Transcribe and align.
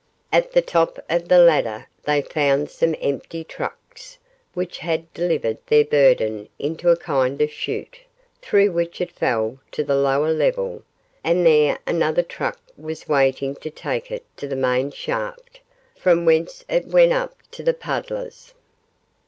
At 0.33 0.53
the 0.53 0.63
top 0.63 0.97
of 1.11 1.27
the 1.27 1.37
ladder 1.37 1.87
they 2.05 2.23
found 2.23 2.71
some 2.71 2.95
empty 3.01 3.43
trucks 3.43 4.17
which 4.55 4.79
had 4.79 5.13
delivered 5.13 5.59
their 5.67 5.85
burden 5.85 6.49
into 6.57 6.89
a 6.89 6.97
kind 6.97 7.39
of 7.39 7.51
shoot, 7.51 7.99
through 8.41 8.71
which 8.71 8.99
it 8.99 9.11
fell 9.11 9.59
to 9.73 9.83
the 9.83 9.95
lower 9.95 10.33
level, 10.33 10.81
and 11.23 11.45
there 11.45 11.77
another 11.85 12.23
truck 12.23 12.59
was 12.75 13.07
waiting 13.07 13.53
to 13.57 13.69
take 13.69 14.09
it 14.09 14.25
to 14.37 14.47
the 14.47 14.55
main 14.55 14.89
shaft, 14.89 15.59
from 15.97 16.25
whence 16.25 16.65
it 16.67 16.87
went 16.87 17.13
up 17.13 17.35
to 17.51 17.61
the 17.61 17.75
puddlers. 17.75 18.55